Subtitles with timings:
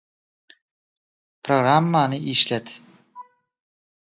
[1.43, 2.81] Programmany işlet